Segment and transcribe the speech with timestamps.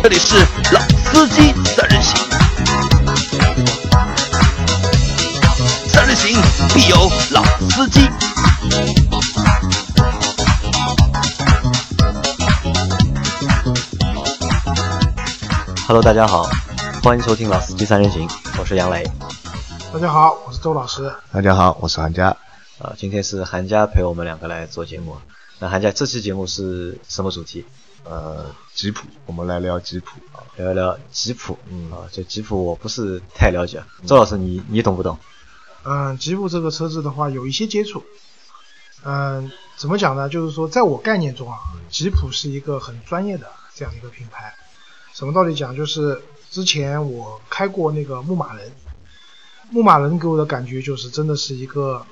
[0.00, 0.36] 这里是
[0.72, 2.16] 老司机三人行，
[5.88, 6.40] 三人行
[6.72, 8.08] 必有老司机。
[15.86, 16.48] Hello，大家好，
[17.02, 19.04] 欢迎收听老司机三人行，我是杨磊。
[19.92, 21.12] 大家好，我是周老师。
[21.32, 22.28] 大家好，我是韩佳。
[22.78, 25.16] 啊，今天是韩佳陪我们两个来做节目。
[25.58, 27.66] 那韩佳，这期节目是什么主题？
[28.04, 28.46] 呃，
[28.78, 31.58] 吉普，我们来聊吉普啊，聊一聊吉普。
[31.68, 33.82] 嗯啊，这吉普我不是太了解。
[34.06, 35.18] 周老师，你你懂不懂？
[35.82, 38.04] 嗯，吉普这个车子的话，有一些接触。
[39.02, 40.28] 嗯，怎么讲呢？
[40.28, 41.58] 就是说，在我概念中啊，
[41.90, 44.54] 吉普是一个很专业的这样一个品牌。
[45.12, 45.74] 什么道理讲？
[45.74, 48.70] 就是之前我开过那个牧马人，
[49.70, 52.06] 牧马人给我的感觉就是真的是一个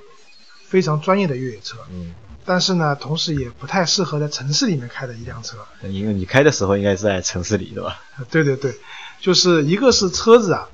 [0.65, 1.79] 非常专业的越野车。
[1.93, 2.13] 嗯。
[2.47, 5.59] 但是呢，同时也不太适合在城市里面开的一辆车。
[5.83, 8.01] 因为你开的时候应该是在城市里，对吧？
[8.31, 8.75] 对对对，
[9.21, 10.69] 就是一个是车子啊，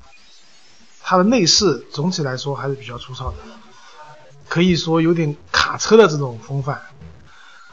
[1.01, 3.37] 它的内饰总体来说还是比较粗糙的，
[4.47, 6.79] 可以说有点卡车的这种风范。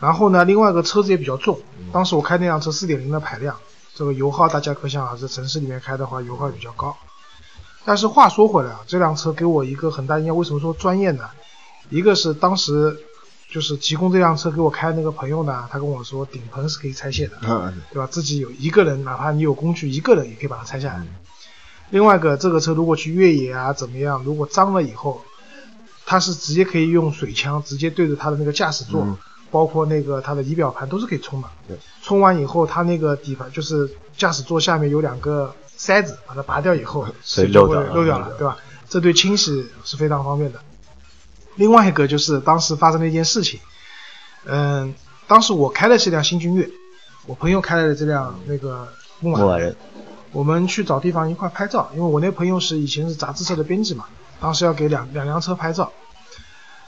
[0.00, 1.60] 然后呢，另外一个车子也比较重。
[1.92, 3.56] 当时我开那辆车四点零的排量。
[3.92, 6.97] 这个油耗大家可想而知，城市里面开的话油耗比较高。
[7.84, 10.34] 但是话说回来啊，这辆车给我一个很大印象。
[10.34, 11.28] 为什么说专业呢？
[11.91, 12.98] 一个是当时
[13.51, 17.37] 就是提供这辆车给我开那个朋友呢，他跟我说顶棚是可以拆卸的，
[17.93, 18.06] 对吧？
[18.11, 21.06] 自己有一个人，哪怕你有工具，一个人也可以把它拆下来。
[21.91, 25.23] 另外一个，这个车如果去越野啊怎么样，如果脏了以后，
[26.06, 29.19] 它是直接可以用水枪直接对着它的那个驾驶座。
[29.53, 31.48] 包括那个它的仪表盘都是可以冲的，
[32.05, 38.56] 冲，完以后，它那个底盘就是驾驶座下面有两个塞子，把它拔掉以后，水就会漏掉了，对吧？
[38.89, 40.61] 这对清洗是非常方便的。
[41.56, 43.61] 另外一个就是当时发生了一件事情，
[44.45, 44.95] 嗯，
[45.27, 46.69] 当时我开的是辆新君越，
[47.27, 48.88] 我朋友开的这辆那个
[49.21, 49.77] 牧马人，
[50.33, 54.06] 我们去找地方一块拍照，因为我那朋友是以前是杂志社的编辑嘛，
[54.41, 55.93] 当时要给两两辆车拍照，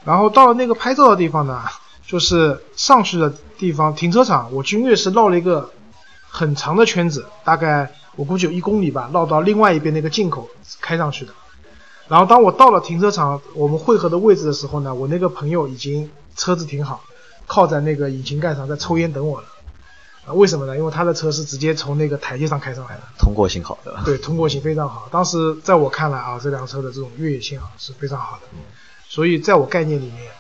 [0.05, 1.63] 然后到了那个拍照的地方呢。
[2.05, 5.71] 就是上去的地方，停车场，我君越是绕了一个
[6.29, 10.47] 很长的圈子，大概我估计有一公里吧，绕到另外一边那个进口
[10.81, 11.33] 开上去的。
[12.13, 17.03] 然后当我到了停车场我们汇合的位置的时候呢，我那个朋友已经车子停好，
[17.47, 19.47] 靠在那个引擎盖上在抽烟等我了。
[20.27, 20.77] 啊，为什么呢？
[20.77, 23.99] 因为他的车是直接从那个台阶上开上来的，通过性好的。
[24.05, 25.09] 对，通过性非常好。
[25.11, 28.43] 当时在我看来啊，这辆车的这种越野性啊是非常好的。
[29.09, 30.31] 所以在我概念里面。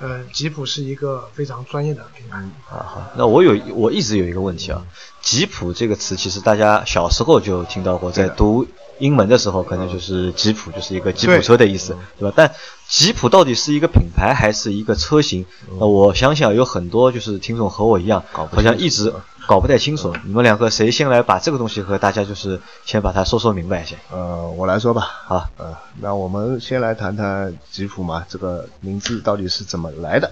[0.00, 2.38] 呃，吉普是一个非常专业的品牌。
[2.70, 4.86] 啊好，那我有我一直有一个问题啊，
[5.20, 8.66] 吉普这个词其实大家小时候就听到过，在读
[8.98, 12.32] 英文的时候可能就是吉普就是一个吉普车的意思，对吧？
[12.36, 12.54] 但
[12.88, 15.44] 吉普到底是一个品牌还是一个车型？
[15.78, 19.12] 那我相信啊，有很多就是听众和我一样，好像一直。
[19.46, 23.98] 搞不太清楚，你们两个谁先来把这个东西和大家就是先把它说说明白先。
[24.10, 25.00] 呃，我来说吧。
[25.24, 30.30] 好，呃，那我们先来谈谈吉普嘛，这个名字到底是怎么来的？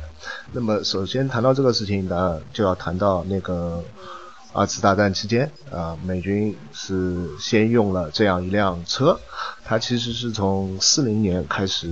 [0.53, 3.83] 那么首先谈到这个事情，当然就要谈到那个
[4.57, 9.21] 二次大战期间啊，美军是先用了这样一辆车，
[9.67, 11.87] 它其实是从四零年开始，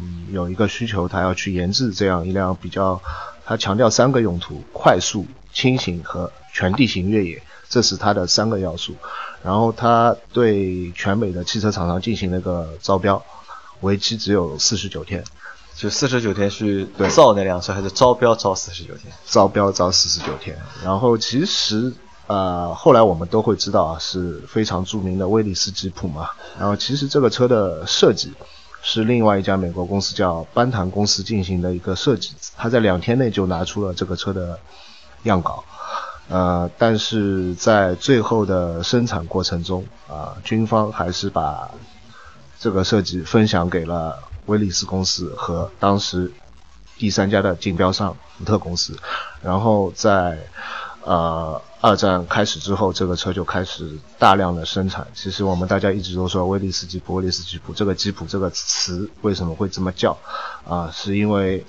[0.00, 3.02] 嗯，有一个需求，它要去研制这样一辆比较，
[3.44, 6.32] 它强调三个用途：快速、轻型和。
[6.52, 8.94] 全地形越野，这是它的三个要素。
[9.42, 13.22] 然后它对全美的汽车厂商进行了个招标，
[13.82, 15.22] 为期只有四十九天。
[15.76, 19.12] 就四十九天去造那辆车，还是招标招四十九天？
[19.26, 20.56] 招标招四十九天。
[20.82, 21.92] 然后其实
[22.26, 26.30] 呃，后来我们都会知道啊，是非常著名的威利斯吉普嘛。
[26.58, 28.32] 然后其实这个车的设计
[28.82, 34.58] 是另外一家美国公司叫班坦公司进行的一个设计，他在两天内就拿出了这个车的
[35.24, 35.62] 样稿。
[36.28, 41.70] 呃，但是在最后的生产过程中，啊，军方还是把
[42.58, 46.32] 这个设计分享给了威利斯公司和当时
[46.96, 48.96] 第三家的竞标商福特公司。
[49.42, 50.38] 然后在
[51.04, 55.06] 呃二战开始之后，这个车就开始大量的生产。
[55.14, 60.16] 其实我们大家一直都说威利斯吉普，威利斯吉普这个吉普这个词为什么会这么叫？
[60.66, 61.64] 啊，是因为。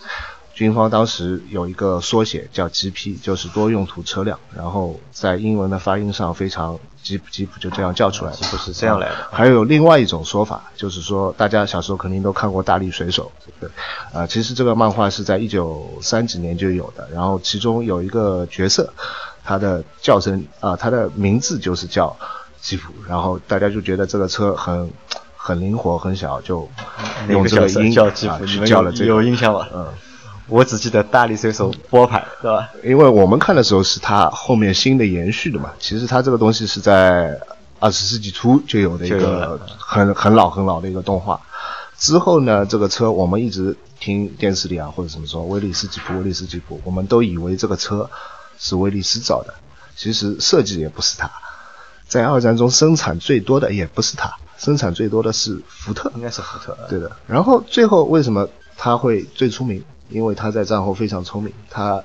[0.57, 9.15] 军方当时有一个缩写叫 GP，就是多用途车辆，然后在英文的发音上非常吉普吉普就这样叫出来，吉普是这样来的。
[9.31, 13.31] 还有另外一种说法，就是说大家小时候肯定都看过《大力水手》，
[13.62, 13.69] 对，
[14.12, 18.92] 啊，其实这个漫画是在一九三几年就有的，然后其中有一个角色，
[19.44, 22.18] 他的叫声啊，他的名字就是叫
[22.60, 24.92] 吉普，然后大家就觉得这个车很
[25.36, 26.68] 很灵活很小，就
[27.30, 29.69] 用这个音叫吉普，叫了这个有印象吧？
[29.71, 29.86] 嗯。
[30.48, 32.70] 我只记得大力水手波牌，对吧？
[32.84, 35.72] 因为我们看的时候是它后面新的延续的嘛。
[35.80, 37.38] 其实它这个东西是在
[37.80, 41.40] 二十世纪初就有的一个很很老很老的一个动画。
[41.98, 48.10] 之后呢，这个车我们一直听电视里啊或者什么说威利斯吉普，威利斯吉普，我们都以为这个车
[48.58, 49.54] 是威利斯造的，
[49.96, 51.30] 其实设计也不是它。
[52.08, 56.78] 在二战中生产最多的也不是它，生产最多的是福特，应该是福特。
[56.88, 57.12] 对的。
[57.28, 58.48] 然后最后为什么
[58.78, 59.84] 他会最出名？
[60.09, 62.04] 因为他在战后非常聪明，他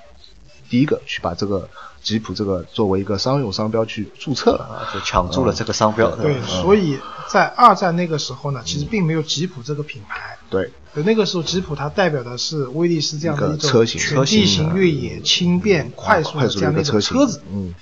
[0.68, 1.68] 第一个去把这个
[2.02, 6.10] 吉普这个作为一个商用商标去注册了，就抢注了这个商标。
[6.16, 10.36] 对，所以在二战那个时候呢，其实并没有吉普这个品牌。
[10.50, 10.70] 对，
[11.04, 17.42] 那个时候吉普它代表的是威利斯这样的一种全地形越野、轻便、快速的这样的一个车子。
[17.50, 17.74] 嗯。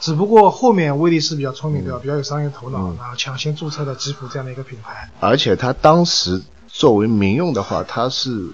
[0.00, 1.98] 只不过后面威利斯比较聪明对吧？
[2.00, 5.10] 比较有商业头脑，然后抢先注册了吉普这样的一个品牌。
[5.20, 8.48] 而且他当时作为民用的话，它是。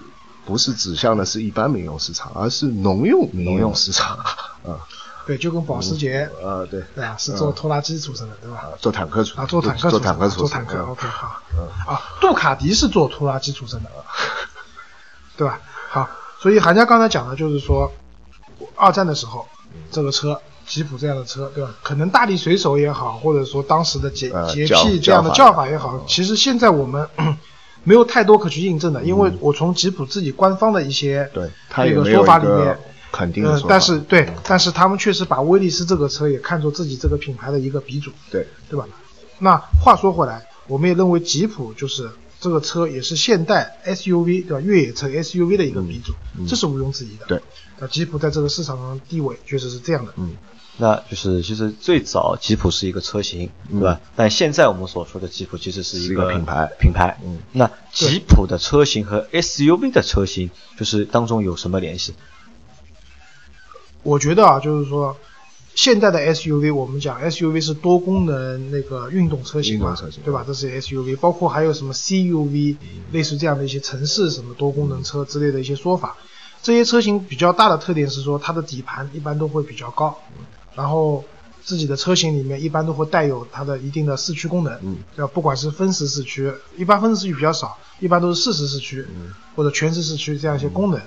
[0.47, 4.15] 不是指向的是一般民用市场，而是农用民用市场。
[4.15, 4.79] 啊，
[5.25, 8.69] 对，就跟保时捷，啊，对，对啊，是做拖拉机出身的，对吧？
[8.79, 10.81] 做坦克出，啊，做坦克，做坦克出，做坦克。
[10.85, 11.41] OK，好。
[11.85, 13.89] 啊，杜卡迪是做拖拉机出身的，
[15.35, 15.59] 对吧？
[15.89, 16.09] 好，
[16.39, 17.91] 所以韩家刚才讲的就是说，
[18.77, 19.45] 二战的时候，
[19.91, 21.71] 这个车，吉普这样的车，对吧？
[21.83, 27.05] 可能大力水手也好，或者说当时的洁洁癖这样的叫法也好，其实现在我们。
[27.87, 32.77] 没有太多可去印证的，因为我从吉普自己官方的一些对那个说法里面，
[33.13, 38.85] 肯定的但是对，但是他们确实把威利斯这个车也看作自己这个品牌的一个鼻祖，对对吧？
[39.39, 42.11] 那话说回来，我们也认为吉普就是
[42.41, 44.59] 这个车也是现代 SUV 对吧？
[44.59, 46.11] 越野车 SUV 的一个鼻祖，
[46.45, 47.25] 这是毋庸置疑的。
[47.25, 47.41] 对，
[47.79, 50.11] 那吉普在这个市场上的地位确实是这样的。
[50.17, 50.35] 嗯。
[50.79, 53.99] 那就是其实最早吉普是一个车型，对吧？
[54.15, 56.71] 但现在我们所说的吉普其实是一个品牌。
[56.79, 57.17] 品牌。
[57.23, 57.39] 嗯。
[57.51, 62.13] 那吉普的车型和 SUV 的车型就是当中有什么联系？
[64.03, 65.17] 我觉得啊，就是说
[65.73, 70.43] 现在的 SUV，我们讲 SUV 是多功能那个运动车型嘛，对吧？
[70.45, 72.77] 这是 SUV，包括还有什么 CUV，
[73.11, 76.15] 类似这样的一些城市什么多功能车之类的一些说法。
[76.61, 80.19] 这些车型比较大的特点是说，它的底盘一般都会比较高。
[80.77, 81.25] 然后
[81.63, 85.31] 自己的车型里面一般都会带有它的一定的四驱功能，嗯，对吧？
[85.33, 91.01] 不管是分时四驱，一般分时四驱比较少，一般都是四时四驱，嗯，或者全时四驱这样一些功能。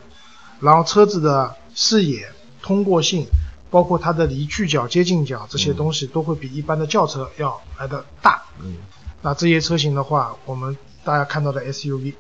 [0.59, 2.29] 然后车子的视野
[2.61, 3.25] 通过性，
[3.71, 8.75] 包括它的离去角、接近角这些东西都会比一般的轿车要来的大，嗯。
[9.23, 12.15] 那这些车型的话，我们大家看到的 SUV，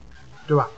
[0.46, 0.68] 对吧？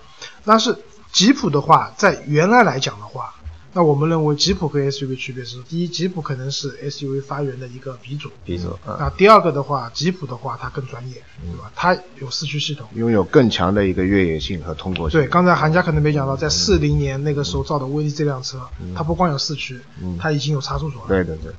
[0.44, 0.74] 但是
[1.12, 3.34] 吉普的话，在原来来讲的话。
[3.74, 8.78] 那我们认为吉普和 SUV 区别是：第一，吉普可能是 SUV 发源的一个鼻祖，鼻祖。
[8.84, 11.72] 那第二个的话，吉普的话它更专业，对吧？
[11.74, 15.18] 它有四驱系统，拥有更强的一个越野性和通过性。
[15.18, 18.60] 对，刚才韩家可能没讲到，在四零年那个时候造的威利这辆车，
[18.94, 19.80] 它不光有四驱，
[20.20, 21.08] 它已经有差速锁了。
[21.08, 21.52] 对对对。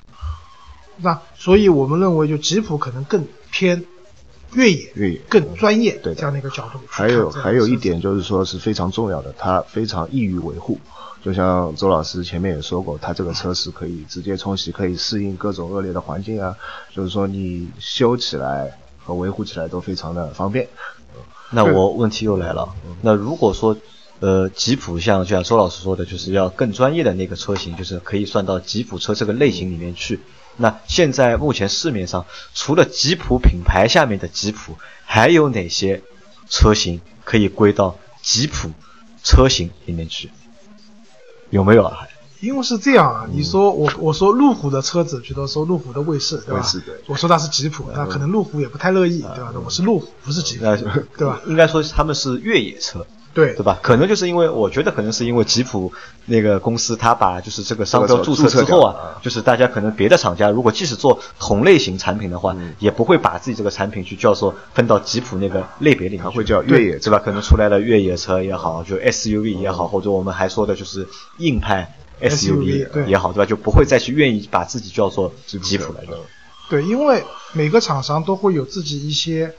[0.98, 3.84] 那所以我们认为，就吉普可能更偏
[4.54, 6.80] 越野，越野更专业，对这样的一个角度。
[6.88, 10.80] 还有还有一点就是说是非常重要的，它非常易于维护。
[11.24, 16.54] 就像周老师前面也说过，他这个车是可以直接冲洗，可以适应各种恶劣的环境啊，
[16.94, 20.68] 就是说你修起来和维护起来都非常的方便。
[21.50, 23.78] 那我问题又来了，那如果说
[24.20, 30.20] 呃吉普像就像周老师说的，就是要更专业的那个车型，就是可以算到吉普车这个类型里面去。
[30.58, 34.76] 那现在目前市面上除了吉普品牌下面的吉普，
[35.06, 36.02] 还有哪些
[36.50, 38.72] 车型可以归到吉普
[39.24, 40.30] 车型里面去？
[41.54, 42.00] 有没有啊？
[42.40, 46.68] 因为是这样啊，你说我我说路虎的车子，比如说路虎的卫士，对吧？
[47.06, 49.54] 我说它是吉普，那可能路虎也不太乐意，对吧？
[49.64, 50.66] 我是路虎，不是吉普，
[51.16, 51.40] 对吧？
[51.46, 53.06] 应该说他们是越野车。
[53.34, 53.80] 对对吧？
[53.82, 55.92] 可能就是因为我觉得可能是因为吉普
[56.26, 67.20] 那个公司，他把就是这个商标注册之后啊，就是大家可能别的厂家如果即使做同类型产品的话，也不会把自己这个产品去叫做分到吉普那个类别里面，会叫越野，对吧？
[67.20, 73.46] 可能出来的越野车也好，就 SUV 也好，或者我们还说的就是硬派 SUV 也好，对吧？
[73.46, 76.00] 就不会再去愿意把自己叫做吉普了。
[76.70, 77.24] 对，因为
[77.54, 79.54] 每个厂商都会有自己一些。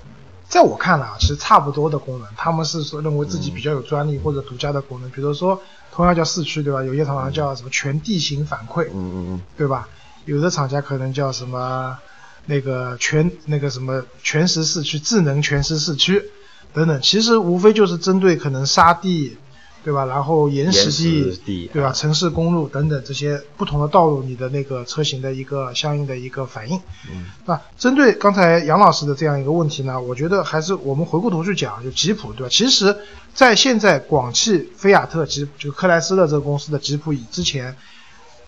[0.54, 5.10] 在我看来啊，其实差不多的功能，他们是说认为自己比较有专利或者独家的功能。
[5.10, 6.80] 比如说，同样叫四驱，对吧？
[6.84, 9.88] 有些厂商叫什么全地形反馈，嗯嗯嗯，对吧？
[10.26, 11.98] 有的厂家可能叫什么
[12.46, 16.30] 那个全那个什么全时四驱、智能全时四驱
[16.72, 17.02] 等等。
[17.02, 19.36] 其实无非就是针对可能沙地
[19.84, 20.06] 对吧？
[20.06, 21.90] 然后岩石地对吧？
[21.90, 26.80] 啊城市公路等等这些不同的道路，你的那个车型的一个相应的一个反应。
[27.10, 32.48] 嗯，那针对刚才杨老师的这样一个问题呢，我觉得还是我们回过头去讲，就吉普，对吧？
[32.50, 32.96] 其实，
[33.34, 37.76] 在现在广汽菲亚特吉就克莱斯勒这个公司的吉普以之前，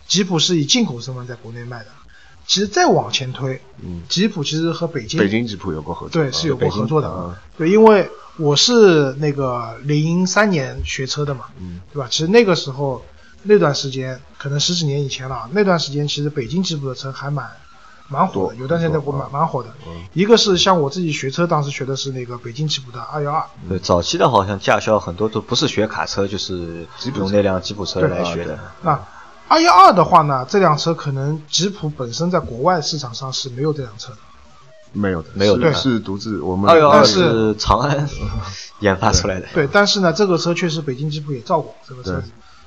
[0.09, 1.87] 吉普是以进口身份在国内卖的。
[2.47, 7.09] 其实再往前推，嗯吉普其实和北京北京吉普有过合作，对，是有过合作的。
[7.09, 12.07] 啊对，因为我是那个零三年学车的嘛，嗯对吧？
[12.11, 13.03] 其实那个时候
[13.43, 17.51] 那段时间，可能十几年以前了啊，那段时间其实北京吉普的车还蛮
[18.09, 20.05] 蛮火的，有段时间在蛮蛮火的嗯。
[20.13, 26.87] 一个是像我自己学车，当时学的是那个北京吉普的二幺二，对，早期的好像驾校很多都不是学卡车，就是
[27.17, 28.59] 用那辆吉普车来学的。
[28.83, 29.01] 那
[29.49, 34.19] 二幺二的话呢，这辆车可能吉普本身在国外市场上是没有这辆车的。
[34.93, 38.09] 没有的，没有的是独自我们二幺二但是是长安
[38.81, 39.47] 研发出来的。
[39.53, 42.23] 对，但是呢，这个车确实北京吉普也造过这个车。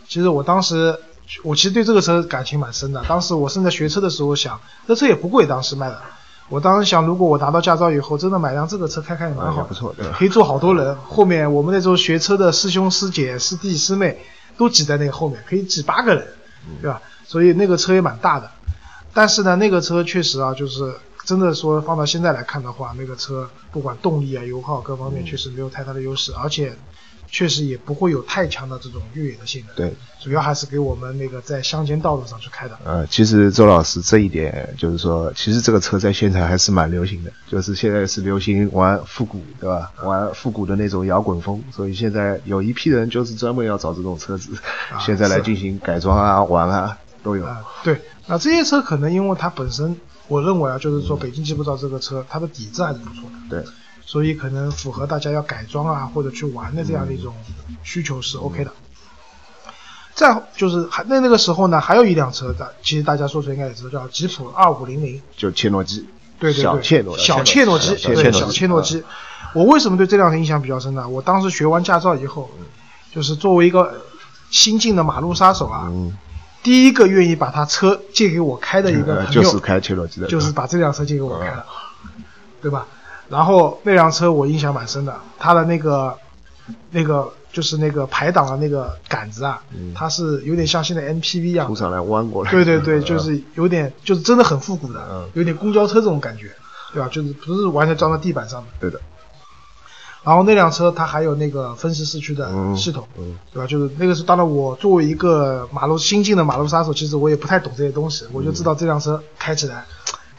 [0.07, 0.98] 其实我当时，
[1.43, 3.03] 我其实对这个车感情蛮深的。
[3.07, 6.00] 当时我正在学车的时候想，这车也不贵，当时卖的。
[6.50, 10.95] 我当时想，如果我拿到驾照以后，真的买辆这个车开开也蛮好，啊不错对可以坐好多人。
[11.07, 14.24] 后面我们那时候学车的师兄师姐、师弟师妹
[14.57, 16.27] 都挤在那个后面，可以挤八个人，
[16.82, 17.01] 对吧？
[17.25, 18.50] 所以那个车也蛮大的。
[19.13, 20.94] 但是呢，那个车确实啊，就是
[21.25, 26.75] 真的说放到现在来看的话，那个车不管动力啊、油耗各方面确实没有太大的优势，而且
[27.31, 29.75] 确实也不会有太强的这种越野的性能。
[29.75, 32.77] 对，主要还是给我们那个在乡间道路上去开的。
[32.83, 39.91] 呃，其实周老师这一点就是说，其实这个车在现场还是蛮流行的，就是现在是流行玩复古，对吧？
[40.03, 44.51] 玩复古的那种摇滚风，所以现在有一批人就是专门要找这种车子，
[44.91, 47.45] 啊现在来进行改装啊、玩啊都有。
[47.45, 49.95] 啊、对，那这些车可能因为它本身，
[50.27, 53.36] 我认为啊，就是说北京吉普造这个车，它的底子还是不错的。
[53.50, 53.63] 对，
[54.10, 57.32] 所以可能符合大家要改装啊或者去玩的这样的一种
[57.84, 58.72] 需求是 OK 的。
[60.16, 69.04] 再就是还那那个时候呢，还有一辆车的，其实大家说出来应该也知道，叫吉普二五零零，就切诺基，对对对，小切诺基，小切诺基，小对切诺基，小切诺基。
[69.54, 71.08] 我为什么对这辆车印象比较深呢？
[71.08, 72.50] 我当时学完驾照以后，
[73.13, 74.01] 就是作为一个
[74.50, 76.18] 新晋的马路杀手啊，嗯，
[76.63, 81.63] 第一个愿意把他车借给我开的一个朋友，呃就是开切诺基的，就是把这辆车借给我开了，
[82.60, 82.88] 对吧？
[83.29, 86.15] 然后那辆车我印象蛮深的，它的那个
[86.91, 92.51] 那个就是那个排档的那个杆子啊，嗯它是有点像现在 MPV 一样的，出上来弯过来。
[92.51, 96.51] 对对对，嗯就是有点就是真的很复古的嗯，有点公交车这种感觉，
[96.93, 97.07] 对吧？
[97.12, 98.67] 就是不是完全装在地板上的。
[98.79, 99.00] 对的，
[100.24, 103.67] 然后那辆车它还有那个分时四驱的嗯系统，嗯对吧？
[103.67, 109.86] 就是那个是，当然我作为一个马路新进的马路杀手，其实我也不太懂这些东西，我就知道这辆车开起来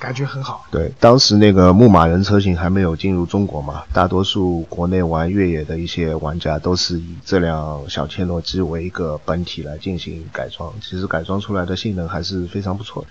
[0.01, 0.67] 感觉很好。
[0.73, 13.09] 对，当时那个牧马人车型还没有进入中国嘛，大多数国内玩越野的一些玩家都是以这辆小切诺基为一个本体来进行改装，其实改装出来的性能还是非常不错的。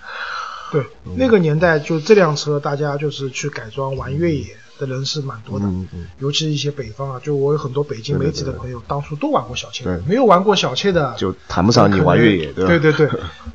[0.72, 4.46] 对，那个年代就这辆车，大家就是去改装玩越野
[4.78, 12.78] 的人是蛮多的，嗯嗯尤其一些北方啊，就我有很多北京对对媒体的朋友，当初都玩过小切，对没有玩过小切的就谈不上你玩越野，对吧？
[12.78, 13.10] 对对，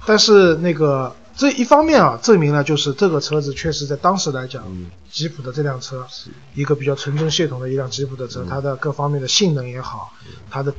[0.04, 6.06] 但是那个这一方面啊，证明了就是这个车子确实在当时来讲，嗯吉普的这辆车
[6.54, 10.12] 一个比较纯正系统的一辆吉普的嗯车，它的各方面的性能也好，
[10.50, 10.72] 它的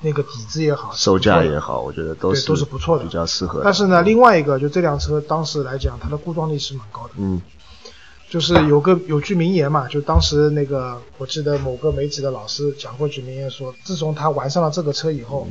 [0.00, 1.80] 那个底子也好，售价也好。
[1.80, 3.60] 我觉得都是对都是不错的比较适合。
[3.64, 7.14] 但是呢，另外一个就这辆车当时来讲，它的故障率是蛮高的。
[7.16, 7.40] 嗯
[8.30, 15.48] 就是有个有句名言嘛，就当时那个我记得某个媒体的老师讲过句名言说，自从他玩上了这个车以后，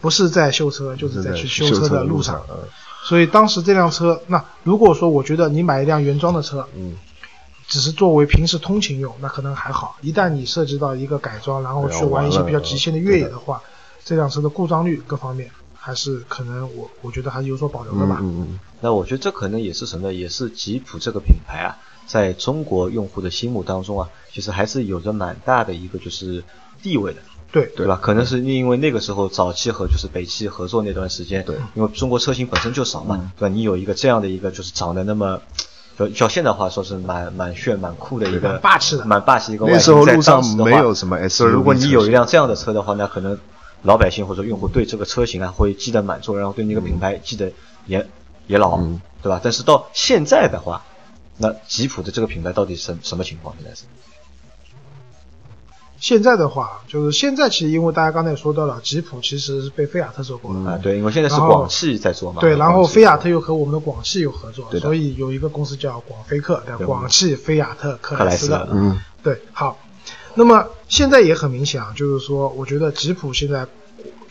[0.00, 2.40] 不是在修车，就是在去修车的路上。
[2.48, 2.56] 嗯
[3.04, 6.96] 所以当时这辆车，那如果说我觉得你买一辆原装的车，嗯，
[7.68, 9.96] 只是作为平时通勤用，那可能还好。
[10.00, 13.60] 一旦你涉及到一个改装，然后去玩一些比较极限的越野的话，
[14.02, 18.20] 这辆车的故障率各方面还是可能我我觉得还是有所保留的吧。
[18.22, 20.14] 嗯嗯那我觉得这可能也是什么呢？
[20.14, 26.42] 也是吉普这个品牌啊，在中国用户的心目当中啊，其实还是有着蛮大的一个就是
[26.82, 27.20] 地位的。
[27.54, 27.96] 对对吧？
[28.02, 33.54] 可能是因为那个时候早期和就是北汽合作那段时间，对，因为中国车型本身就少嘛，嗯对吧？
[33.54, 35.40] 你有一个这样的一个就是长得那么，
[35.96, 43.38] 就叫现代话说是蛮蛮炫蛮酷的一个蛮霸气的蛮霸气一个外那时候路上的话没有什么 SUV 如果你有一辆这样的车的话，那可能
[43.82, 47.52] 老百姓或者用户对这个车型啊会记得蛮重，然后对那个品牌记得
[47.86, 48.04] 也
[48.48, 49.40] 也牢，嗯对吧？
[49.40, 50.82] 但是到现在的话，
[51.38, 53.54] 那吉普的这个品牌到底什什么情况？
[53.60, 53.84] 现在是？
[56.04, 60.56] 现在的话，就是现在其实因为大家刚才也说到了，吉普其实是被菲亚特收购了。
[60.56, 66.86] 嗯啊，对，因为现在是广汽在做嘛，对，然后菲亚特又和我们的广汽有合作，所以有一个公司叫广菲克，对。
[66.86, 68.58] 广汽菲亚特克莱斯勒。
[68.58, 68.78] 克莱斯勒。
[68.78, 69.00] 嗯。
[69.22, 69.78] 对，好，
[70.34, 73.66] 那么现在也很明显啊，就是说，我觉得吉普现在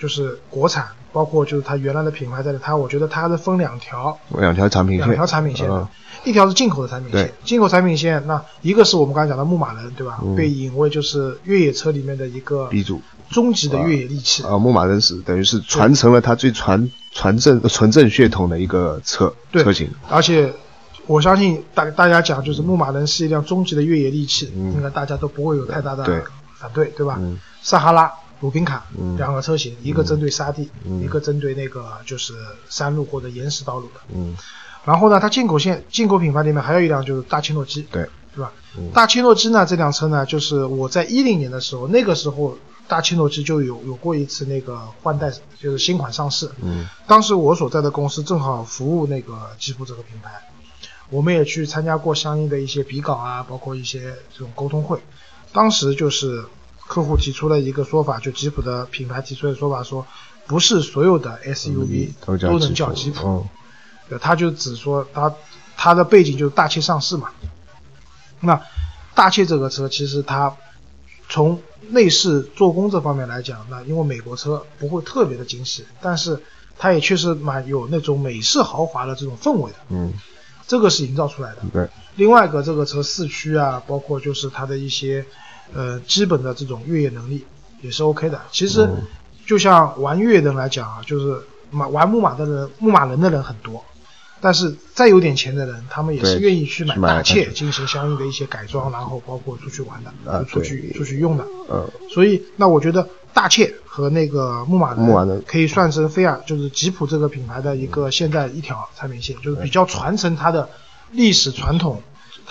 [0.04, 5.88] 就是国产，包括就是它原来的品牌在里，它我觉得它是分两条，两条产品线，两条产品线的嗯，
[6.26, 10.20] 一条是进口的产品线，进口产品线，那一个是我们刚才讲的牧马人，对吧？
[10.22, 20.54] 嗯被引为就是越野车里面的一个鼻祖终极的越野利器，啊，牧马人是等于是传承了它最传传正纯正血统的一个车对车型，而且
[21.08, 26.22] 我相信大大家讲就是牧马人是一辆终极的越野利器，嗯应该大家都不会有太大的对
[26.60, 27.16] 反对，对吧？
[27.20, 28.12] 嗯撒哈拉、
[28.44, 32.34] 鲁宾卡、嗯两个车型，一个针对沙地，嗯一个针对那个就是
[32.68, 34.02] 山路或者岩石道路的。
[34.14, 34.36] 嗯，
[34.84, 38.52] 然后呢，它进口线进口品牌里面还有一辆就是大切诺基，对，对吧？
[38.78, 46.52] 嗯大切诺基呢这辆车呢，就是我在一零年的时候，那个时候大切诺基就有有过一次那个换代，就是新款上市。
[46.62, 50.32] 嗯当时我所在的公司正好服务那个吉普这个品牌，
[51.10, 55.00] 我们也去参加过相应的一些比稿啊，包括一些这种沟通会。
[55.54, 56.44] 当时就是
[56.94, 60.06] 客户提出了一个说法，就吉普的品牌提出的说法说，
[60.46, 63.28] 不是所有的 SUV 嗯都能叫吉普。
[63.28, 63.50] 嗯
[64.10, 65.34] 对，他就只说他
[65.76, 67.32] 他的背景就是大切上市嘛。
[68.42, 68.62] 那
[69.16, 70.56] 大切这个车其实它
[71.30, 71.60] 从
[71.90, 76.40] 内饰做工这方面来讲，那因为美国车不会特别的精细，但是
[76.78, 80.14] 它也确实蛮有那种美式豪华的这种氛围的，嗯，
[80.68, 81.62] 这个是营造出来的。
[81.72, 85.26] 对，另外一个这个车四驱啊，包括就是它的一些
[85.74, 87.46] 呃基本的这种越野能力
[87.82, 88.42] 也是 OK 的。
[88.52, 89.04] 其实嗯
[89.46, 91.38] 就像玩越野的人来讲啊，就是
[91.70, 93.84] 马玩牧马的人，牧马人的人很多，
[94.40, 101.46] 但是再有点钱的人，他们也是愿意去买大切进行相应的一些改装，然后包括出去玩的，出去出去用的。
[101.70, 110.70] 嗯，所以，那我觉得大切和那个牧马人，牧马人可以算是菲亚就是吉普这个品牌的一个现在一条产品线，就是比较传承它的
[111.12, 112.02] 历史传统，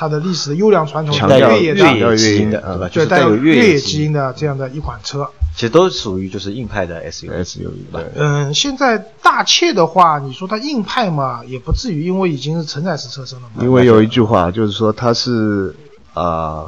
[0.02, 2.88] 它的历史的优良传统，越野越的，野基因的，嗯对吧？
[2.88, 5.28] 就，是带有越野基因，的这样的一款车。
[5.54, 7.44] 其实都属于就是硬派的 SUV。
[7.44, 13.62] SUV 吧，嗯，现在大切的话，你说它硬派嘛，也不至于，因为已经是承载式车身了嘛。
[13.62, 15.75] 因为有一句话就是说它是
[16.14, 16.66] 啊。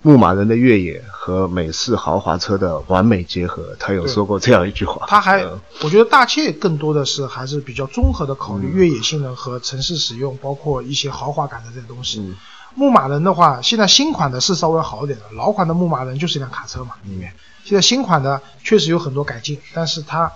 [0.00, 5.04] 牧马人的越野和美式豪华车的完美结合，他有说过这样一句话。
[5.06, 12.20] 他还嗯，我觉得大切更多的是还是比较综合的考虑越野性能和城市使用，包括一些豪华感的这些东西。
[12.20, 12.34] 嗯
[12.74, 17.32] 牧马人的话，现在新款的是稍微好一点的，老款的牧马人就是一辆卡车嘛，里面。
[17.64, 20.30] 现在新款的确实有很多改进，但是它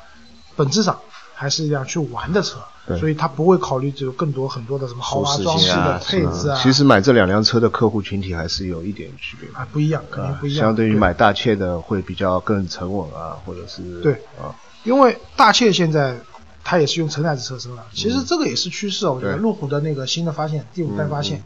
[0.56, 0.98] 本质上
[1.34, 6.58] 还是一辆去玩的车，对所以它不会考虑这个更多很多的什么豪华装饰的配置啊。
[6.62, 9.58] 其实买这两辆车的客户群体还是有一点区别的。
[9.58, 10.66] 啊不一样，肯定不一样。
[10.66, 16.18] 相对于买大切的会比较更沉稳啊，或者是对啊，因为大切现在
[16.62, 19.12] 它也是用承载式车身了，其实这个也是趋势啊。
[19.12, 21.42] 我觉得路虎的那个新的发现，第五代发现。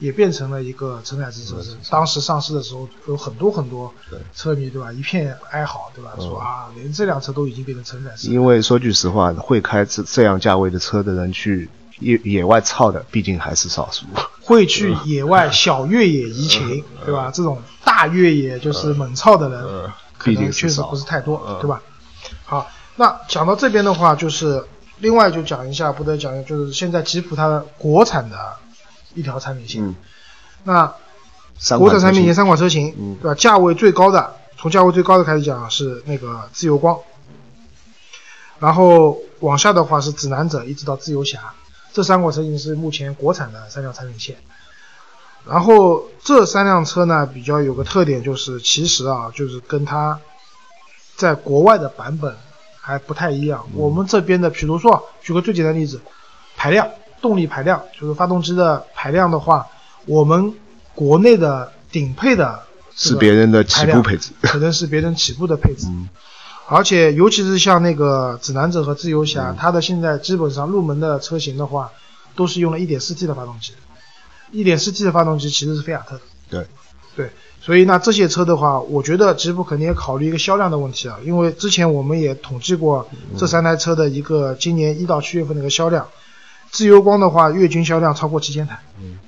[0.00, 1.78] 也变成了一个承载式车身。
[1.88, 3.92] 当时上市的时候，有很多很多
[4.34, 4.92] 车迷，对吧？
[4.92, 6.10] 一片哀嚎，对吧？
[6.16, 8.28] 说啊，连这辆车都已经变成承载式。
[8.30, 11.68] 因为说句实话，会开这这样价位的车的人去
[12.00, 14.06] 野野外操的，毕竟还是少数。
[14.42, 17.30] 会去野外小越野移情，对吧？
[17.32, 21.80] 这种大越野就是猛操的人，可能确实不是太多，嗯对吧？
[22.44, 24.64] 好，那讲到这边的话，就是
[24.98, 28.56] 另外就讲一下，不得讲，就是现在吉普它的国产的
[29.14, 29.84] 一条产品线。
[29.84, 29.94] 嗯，
[30.64, 30.86] 那
[31.76, 33.34] 国产产品线三款车型，嗯对吧？
[33.34, 36.98] 价位最高的，从价位最高的开始讲是那个自由光，
[38.58, 41.52] 然后往下的话是指南者，一直到自由侠，
[41.92, 44.36] 这三款车型是目前国产的三条产品线。
[45.46, 50.20] 然后这三辆车呢，比较有个特点就是，其实啊，就是跟它
[51.16, 52.36] 在国外的版本
[52.78, 53.66] 还不太一样。
[53.74, 55.98] 我们这边的，比如说举个最简单的例子，
[56.58, 56.86] 排量、
[57.20, 59.66] 动力排量，就是发动机的排量的话，
[60.06, 60.54] 我们
[60.94, 62.62] 国内的顶配的
[62.94, 65.86] 是别人的起步配置 可能是别人起步的配置。
[65.88, 66.08] 嗯
[66.72, 71.90] 而且尤其是像那个指南者和自由嗯侠，它的现在基本上入门的车型的话，
[72.36, 73.72] 都是用了一点四 T 的发动机。
[74.52, 76.66] 一点四 T 的发动机其实是菲亚特的，对，
[77.16, 77.30] 对，
[77.60, 86.06] 所以那这些车的话，我觉得吉普肯定也考虑一个销量的问题啊，因为之前我们也统计过这三台车的一个今年一到七月份的一个销量。
[86.70, 89.18] 自由光的话，月均销量超过七千台，嗯，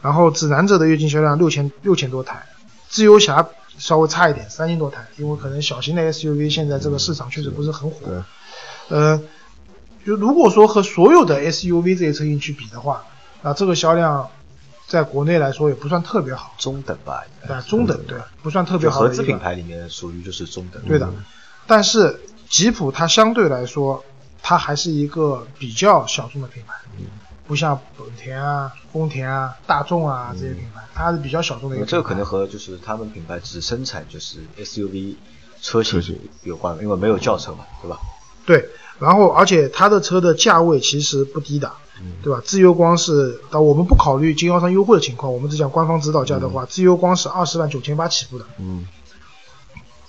[0.00, 2.44] 然后指南者的月均销量六千六千多台，
[2.88, 7.96] 自由侠稍微差一点，三千多台，因为可能小型的 SUV 现在这个市场确实不是很火。
[8.06, 9.20] 对，呃，
[10.06, 13.04] 就如果说和所有的 SUV 这些车型去比的话，
[13.42, 14.28] 那这个销量
[14.86, 20.80] 在国内来说也不算特别好，中等吧，对，中等，对，不算特别好合资品牌里面属于就是中等。
[20.82, 21.12] 对的，
[21.66, 24.04] 但是吉普它相对来说，
[24.42, 26.74] 它还是一个比较小众的品牌。
[27.44, 31.90] 不像本田啊、丰田啊、大众啊这些品牌，它是比较小众的一个品牌。
[31.90, 35.16] 这个可能和就是他们品牌只生产就是 SUV
[35.60, 37.98] 车车型型有关，因为没有轿车嘛，对吧？
[38.46, 41.70] 对，然后而且它的车的价位其实不低的，
[42.22, 42.40] 对吧？
[42.44, 48.46] 自由光是，但我们不考虑经销商优惠的情况，我们只讲官方指导价的话，自由光是二十万九千八起步的。
[48.58, 48.86] 嗯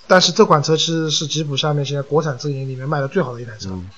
[0.06, 3.70] 但是这款车其实是吉普下面现在国产阵营里面卖的最好的一台车。
[3.70, 3.90] 嗯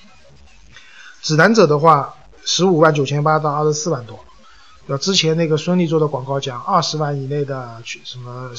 [1.26, 4.16] 指南者的话，十五万九千八到二十四万多。
[4.86, 8.52] 要之前那个孙俪做的广告讲，二十万以内的去什么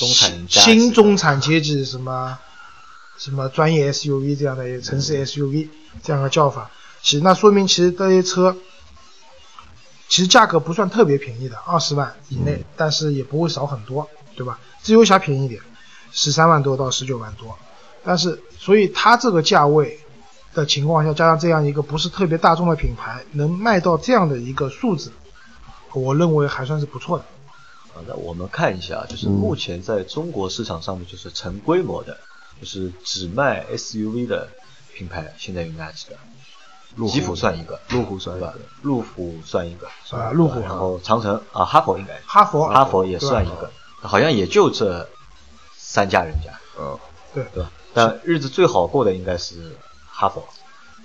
[0.49, 2.37] 新中产阶级什么
[3.17, 5.69] 什么专业 SUV 这样的城市 SUV
[6.03, 6.69] 这样的叫法，
[7.01, 8.57] 其实那说明其实这些车
[10.09, 14.59] 其实价格不算特别便宜的，二十万以内，但是也不会少很多，对吧？
[14.81, 15.61] 自由侠便宜一点，
[16.11, 17.57] 十三万多到十九万多，
[18.03, 20.01] 但是所以它这个价位
[20.61, 25.11] 的情况下，加上这样一个不是特别大众的品牌，能卖到这样的一个数字，
[25.93, 27.23] 我认为还算是不错的。
[27.93, 32.17] 啊，那我们看一下，就是目前在中国市场上面，就是成规模的，
[32.59, 34.47] 就是只卖 SUV 的
[34.93, 36.17] 品牌，现在有哪几个？
[37.07, 38.55] 吉普算一个，路虎算一个？
[38.81, 43.69] 路虎算一个，啊路虎然后长城啊，哈佛应该，哈佛，哈佛也算一个，
[44.01, 45.07] 好像也就这
[45.75, 46.97] 三家人家，嗯
[47.35, 47.71] 对对吧？
[47.93, 49.75] 但日子最好过的应该是
[50.19, 50.43] 哈佛，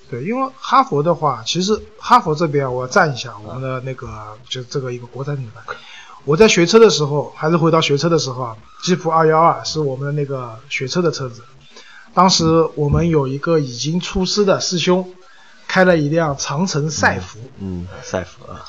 [0.09, 4.09] 对，因为哈佛的话，其实哈佛这边我要赞一下我们的那个，
[4.49, 5.61] 就这个一个国产品牌。
[6.25, 11.43] 我在学车的时候，还是回到学车的时候啊，吉普二幺二是我们的那个学车的车子。
[12.15, 12.45] 当时
[12.75, 15.13] 我们有一个已经出师的师兄，
[15.69, 18.65] 开了一辆长城赛弗，嗯赛弗啊，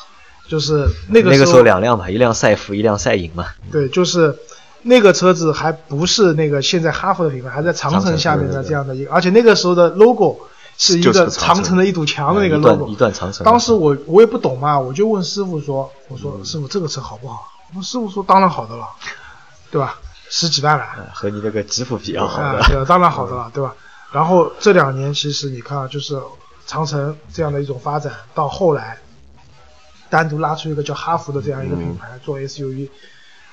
[0.49, 4.37] 就是那个那个时时候两辆嘛，一辆赛弗，一辆赛影嘛，对，就是
[4.83, 10.39] 那个车子还不是那个现在哈弗的品牌，还在长城下面的这样的一个，而且那个时候的 logo
[10.77, 13.45] 是一个长城的一堵墙的那个 logo，一段长城。
[13.45, 17.47] 当时我我也不懂嘛，我就问师傅说：“我说嗯师傅这个车好不好？”
[17.81, 18.87] 师傅说：“当然好的了，
[19.71, 19.99] 对吧？
[20.29, 22.85] 十几万了，呃和你那个吉普比较好啊，的，对？
[22.85, 23.73] 当然好的了，对吧？”
[24.11, 26.19] 然后这两年其实你看啊，就是
[26.67, 28.97] 长城这样的一种发展，到后来
[30.09, 32.89] 单独拉出一个叫哈弗的这样一个品牌做 SUV，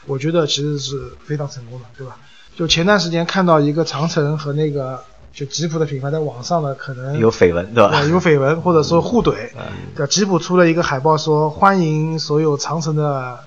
[0.07, 2.17] 我觉得其实是非常成功的，对吧？
[2.57, 7.91] 就前段时间看到一个长城和那个就吉普的品牌在网上呢，可能有绯闻对吧？
[7.93, 9.35] 呃有绯闻或者说互怼，
[9.95, 10.07] 对吧？
[10.07, 13.39] 吉普出了一个海报说欢迎所有长城的，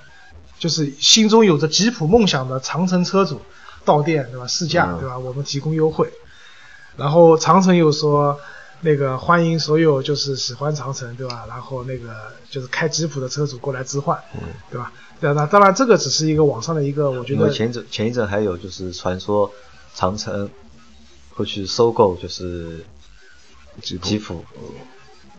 [0.58, 3.42] 就是心中有着吉普梦想的长城车主
[3.84, 4.48] 到店对吧？
[4.48, 5.18] 试驾嗯对吧？
[5.18, 6.10] 我们提供优惠。
[6.96, 8.40] 然后长城又说
[8.84, 11.46] 那个欢迎所有就是喜欢长城对吧？
[11.48, 12.14] 然后那个
[12.50, 14.92] 就是开吉普的车主过来置换，嗯对吧？
[15.22, 19.50] 对啊，那当然这个只是一个网上的一个，我觉得前一阵前一阵还有就是传说
[19.96, 20.50] 长城
[21.34, 22.86] 会去收购就是
[23.82, 24.46] 吉普吉普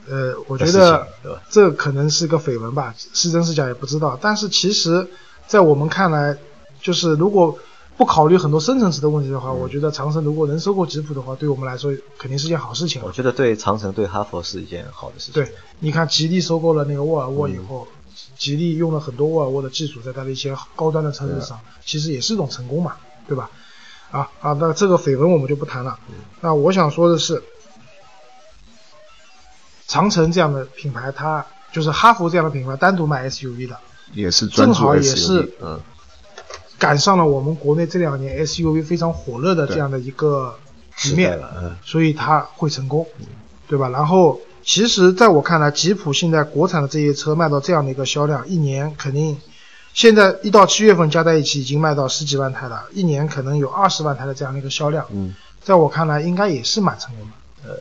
[0.08, 1.06] 呃，我觉得？
[1.50, 4.18] 这可能是个绯闻吧，是真是假也不知道。
[4.20, 5.06] 但是其实，
[5.46, 6.36] 在我们看来，
[6.80, 7.58] 就是如果
[7.96, 13.00] 不考虑很多深层次的问题的话，嗯我觉得长城如果能收购吉普的话，对我们来说肯定是件好事情。
[13.04, 15.34] 我觉得对长城对哈佛是一件好的事情。
[15.34, 17.86] 对，你看吉利收购了那个沃尔沃以后，
[18.36, 22.96] 吉利用了很多沃尔沃的技术在它的一些高端的车子上，其实也是一种成功嘛，
[23.28, 23.50] 对吧？
[24.10, 25.98] 啊啊，那这个绯闻我们就不谈了。
[26.40, 27.42] 那我想说的是，
[29.86, 33.76] 长城这样的品牌，它就是哈弗这样的品牌单独卖 SUV 的，
[34.12, 35.80] 也是专注正好也是嗯
[36.84, 40.54] 赶上了我们国内这两年 SUV 非常火热的这样的一个
[40.94, 43.06] 局面，了，嗯，所以它会成功，
[43.66, 43.88] 对吧？
[43.88, 49.38] 然后，其实在我看来，吉普现在国产的这些车卖到这样的一个销量，一年肯定，
[49.94, 57.70] 现在一到七月份加在一起已经卖到十几万台了，一年可能有二十万台的这样的一个销量，嗯，在我看来应该也是蛮成功的。
[57.70, 57.80] 呃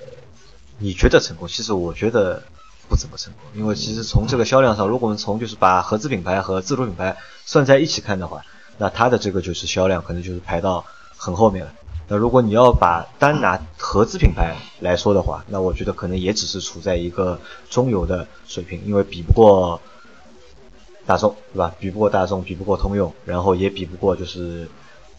[0.79, 1.47] 你觉得成功？
[1.47, 2.41] 其实我觉得
[2.89, 8.41] 不怎么成功，因为其实从这个销量上，如果我们从就是把合资品牌和自主品牌算在一起看的话，
[8.83, 10.83] 那它的这个就是销量可能就是排到
[11.15, 11.73] 很后面了。
[12.09, 19.79] 那如果你要把单拿合资品牌来说的话，那我觉得可能也只是处在一个中游的水平，因为比不过
[21.05, 21.73] 大众，对吧？
[21.79, 24.67] 比不过大众，比不过通用，然后也比不过就是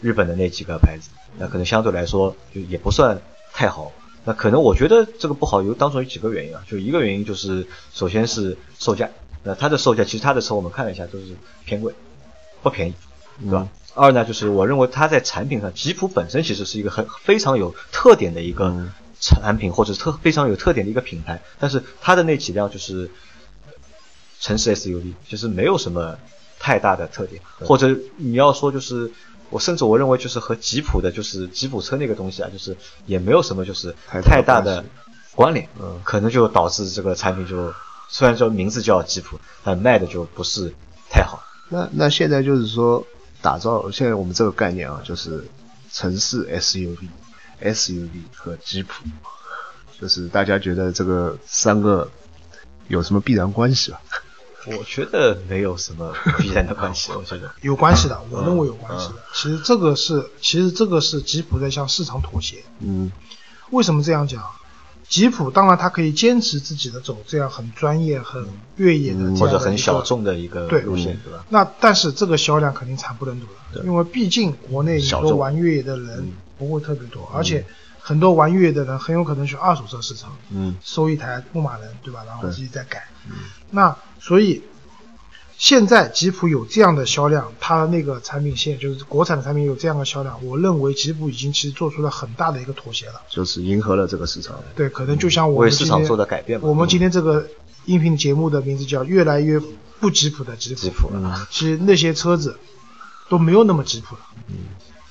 [0.02, 3.18] 日本的那几个牌子，那可能相对来说就也不算
[3.54, 3.90] 太好。
[4.26, 9.08] 那可能我觉得这个不好有当中有几个原因啊，就一个原因就是首先是售价，
[9.42, 11.94] 那它的售价其实它的车我们看了一下都是偏贵，
[12.62, 12.94] 不便宜，
[13.40, 13.68] 对吧？
[13.94, 23.10] 二呢就是我认为它在产品上，吉普本身其实是一个很非常有特点的一个嗯产品，或者特非常有特点的一个品牌，但是它的那几辆就是
[24.40, 26.18] 城市 SUV，就是没有什么
[26.58, 29.10] 太大的特点，或者你要说就是。
[29.50, 33.94] 我甚至我认为就是和吉普的，就是吉普车那个东西啊，就是也没有什么就是
[34.24, 34.84] 太大的
[35.32, 37.72] 关联，嗯可能就导致这个产品就
[38.08, 40.74] 虽然说名字叫吉普，但卖的就不是
[41.08, 41.44] 太好。
[41.68, 43.06] 那那现在就是说，
[43.44, 45.46] 打造现在我们这个概念啊，就是
[45.92, 47.08] 城市 SUV、
[47.62, 49.04] SUV 和吉普，
[50.00, 52.10] 就是大家觉得这个三个
[52.88, 54.00] 有什么必然关系吧？
[54.66, 59.16] 我觉得没有什么必然的关系， 我觉得有关系的，我认为有关系的。
[59.34, 62.64] 其实这个是，其实这个是吉普在向市场妥协。
[62.78, 63.12] 嗯，
[63.72, 64.42] 为什么这样讲？
[65.14, 71.44] 吉普当然它可以坚持自己的走这样很专业、很越野的或者很小众的一个对路线，对吧？
[71.50, 77.64] 那但是这个销量肯定惨不忍睹了，因为毕竟国内你说玩越野的人不会特别多，而且
[78.00, 82.24] 很多玩越野的人很有可能去二手车市场，嗯，收一台牧马人，对吧？
[82.26, 83.06] 然后自己再改。
[83.70, 84.64] 那所以
[85.56, 93.22] 现在吉普有这样的销量，它那个产品线就是国产的产品有这样的销量，我认为吉普已经其实做出了很大的一个妥协了。
[93.30, 94.56] 就是迎合了这个市场。
[94.74, 96.68] 对，可能就像我为市场做的改变嘛。
[96.68, 97.46] 我们今天这个
[97.84, 99.60] 音频节目的名字叫《越来越
[100.00, 100.80] 不吉普的吉普》。
[100.82, 101.10] 吉普
[101.50, 102.58] 其实那些车子
[103.30, 104.22] 都没有那么吉普了。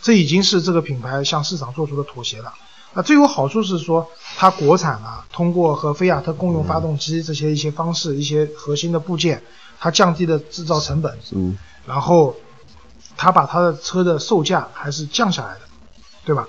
[0.02, 2.54] 这已经是这个品牌向市场做出的妥协了。
[2.94, 9.42] 那最有好处是说，它国产啊，通过和菲亚特共用发动机这些一些方式、一些核心的部件，
[9.84, 12.34] 它降低了制造成本，嗯，然后
[13.18, 15.60] 它把它的车的售价还是降下来的，
[16.24, 16.48] 对吧？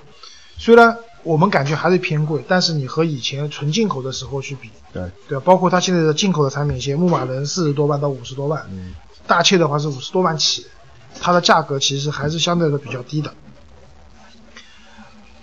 [0.57, 5.43] 虽然我们感觉还是偏贵，但是你和以前纯进口的时候去比，对，对吧？
[5.45, 8.95] 包括它现在的进口的产品线，牧马人四十多万到五十多万，嗯
[9.27, 10.65] 大切的话是五十多万起，
[11.21, 13.35] 它的价格其实还是相对的比较低的。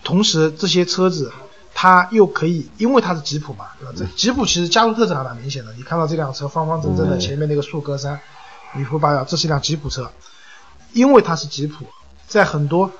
[0.01, 1.33] 同时，这些车子
[1.81, 3.93] 它又可以，因为它是吉普嘛，对吧？
[3.97, 5.73] 这吉普其实家族特征还蛮明显的。
[5.73, 8.19] 你看到这辆车方方正正的，嗯前面那个竖格栅，
[8.75, 10.11] 你会发现这是一辆吉普车，
[10.93, 11.87] 因为它是吉普，
[12.27, 12.91] 在很多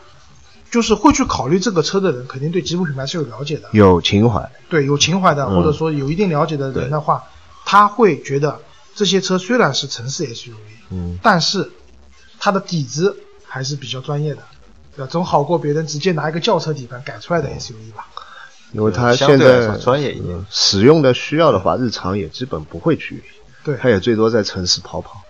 [0.72, 3.70] 就是会去考虑这个车的人，肯定对吉普品牌是有了解的。
[3.72, 4.52] 有情怀。
[4.68, 7.24] 对有情怀的，嗯或者说有一定了解的人的话，
[7.64, 8.60] 他会觉得
[8.96, 10.54] 这些车虽然是城市 SUV，
[10.90, 11.72] 嗯，但是
[12.40, 13.16] 它的底子
[13.46, 14.42] 还是比较专业的，
[14.96, 15.08] 对吧？
[15.12, 18.08] 总好过别人直接拿一个轿车底盘改出来的 SUV 吧。
[18.72, 23.24] 因为它现在专业一点嗯使用的需要的话，日常也基本不会去，
[23.64, 25.22] 对它也最多在城市跑跑。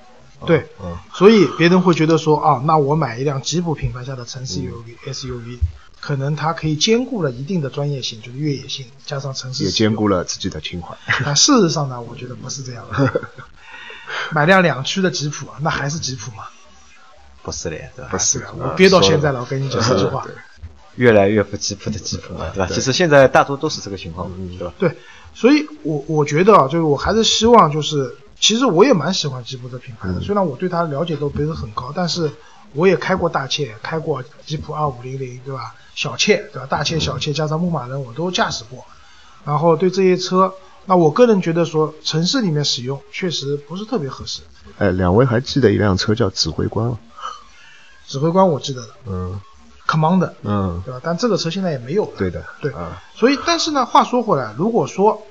[0.45, 5.59] 对，嗯所以别人会觉得说啊，那我买一辆吉普品牌下的城市 SUV、SUV，
[5.99, 10.95] 可能它可以兼顾了一定的专业性，就是越野性，加上城市也兼顾了自己的情怀。
[11.23, 13.21] 但事实上呢，我觉得不是这样的。
[14.33, 16.45] 买辆两驱的吉普，那还是吉普吗？
[17.43, 18.53] 不是的，不是的？
[18.57, 20.25] 我憋到现在了，我跟你讲这句话。
[20.95, 22.69] 越来越不吉普的吉普嘛，对吧？
[22.71, 24.73] 其实现在大多都是这个情况，对吧？
[24.77, 24.97] 对，
[25.33, 32.29] 所以我我觉得啊，就是我还是希望就是，其实我也蛮喜欢吉普这品牌的，虽然我对它了解都不是很高，但是
[32.73, 35.75] 我也开过大切，开过吉普二五零零，对吧？
[35.95, 36.65] 小切，对吧？
[36.65, 38.85] 大切、小切加上牧马人我都驾驶过，
[39.45, 40.53] 然后对这些车，
[40.85, 44.41] 那我个人觉得说城市里面使用确实不是特别合适。
[44.77, 46.99] 哎，两位还记得一辆车叫指挥官吗？
[48.07, 49.39] 指挥官我记得的嗯
[49.87, 50.99] ，Commander，嗯，对吧？
[51.03, 52.11] 但这个车现在也没有了。
[52.17, 55.21] 对的，对啊，所以，但是呢，话说回来，如果说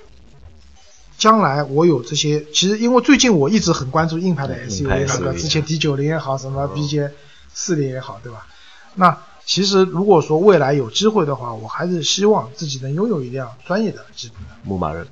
[1.18, 7.10] 将来我有这些，其实因为最近我一直很关注硬派的 SUV，那个 SUV 之前 D 九零也好，什么 BJ
[7.52, 8.46] 四零也好，对吧？
[8.94, 15.06] 那其实如果说未来有机会的话，我还是希望自己能拥有一辆专业的吉普的，牧马人。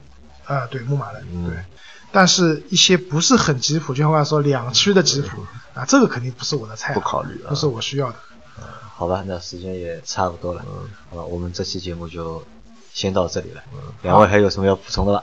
[0.45, 1.57] 啊、对，牧马人，嗯对。
[2.11, 5.43] 但是一些不是很吉普，就像刚才说两驱的吉普
[5.75, 8.17] 啊，这个肯定不是我的菜啊，不考虑啊不是我需要的。
[8.99, 10.65] 好吧，那时间也差不多了，
[11.09, 12.43] 好吧，我们这期节目就
[12.93, 13.63] 先到这里了。
[14.03, 15.23] 两位还有什么要补充的吗？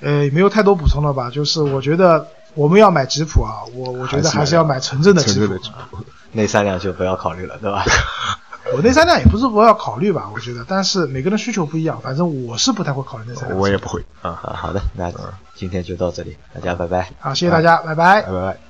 [0.00, 1.30] 呃，没有太多补充了吧？
[1.30, 5.96] 就是我觉得我们要买吉普啊，我我觉得还是要买纯正的吉普纯正的吉普。
[6.32, 7.82] 那三辆就不要考虑了，对吧？
[8.74, 13.58] 我那三辆也不是不要考虑吧，我觉得，但是每个人需求不一样，反正我是不太会考虑那三辆。
[13.58, 14.04] 我也不会。
[14.20, 15.10] 啊，好的，那
[15.54, 17.10] 今天就到这里，大家拜拜。
[17.18, 18.67] 好，谢谢大家，拜拜拜拜。